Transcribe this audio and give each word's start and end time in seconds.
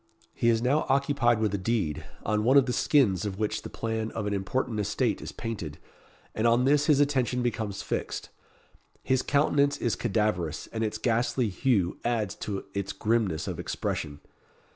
He 0.33 0.49
is 0.49 0.63
now 0.63 0.87
occupied 0.89 1.37
with 1.39 1.53
a 1.53 1.59
deed, 1.59 2.03
on 2.25 2.43
one 2.43 2.57
of 2.57 2.65
the 2.65 2.73
skins 2.73 3.23
of 3.23 3.37
which 3.37 3.61
the 3.61 3.69
plan 3.69 4.09
of 4.13 4.25
an 4.25 4.33
important 4.33 4.79
estate 4.79 5.21
is 5.21 5.31
painted, 5.31 5.77
and 6.33 6.47
on 6.47 6.65
this 6.65 6.87
his 6.87 6.99
attention 6.99 7.43
becomes 7.43 7.83
fixed. 7.83 8.29
His 9.03 9.21
countenance 9.21 9.77
is 9.77 9.95
cadaverous, 9.95 10.65
and 10.73 10.83
its 10.83 10.97
ghastly 10.97 11.49
hue 11.49 11.99
adds 12.03 12.33
to 12.37 12.65
its 12.73 12.93
grimness 12.93 13.47
of 13.47 13.59
expression. 13.59 14.21